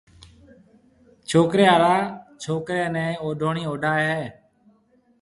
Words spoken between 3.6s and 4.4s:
اوڊائيَ ھيَََ